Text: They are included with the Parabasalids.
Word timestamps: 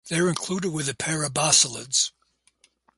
They 0.09 0.17
are 0.17 0.29
included 0.29 0.71
with 0.71 0.87
the 0.87 0.95
Parabasalids. 0.95 2.09